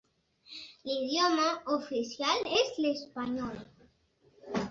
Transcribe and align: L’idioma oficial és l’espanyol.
L’idioma 0.91 1.49
oficial 1.75 2.41
és 2.61 2.73
l’espanyol. 2.85 3.63